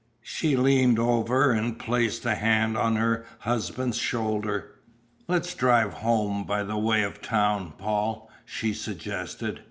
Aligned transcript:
She 0.23 0.57
leaned 0.57 0.97
over 0.97 1.51
and 1.51 1.77
placed 1.77 2.25
a 2.25 2.33
hand 2.33 2.75
on 2.75 2.95
her 2.95 3.23
husband's 3.41 3.99
shoulder. 3.99 4.71
"Let's 5.27 5.53
drive 5.53 5.93
home 5.93 6.43
by 6.43 6.63
way 6.63 7.03
of 7.03 7.21
town, 7.21 7.73
Paul," 7.77 8.27
she 8.43 8.73
suggested. 8.73 9.59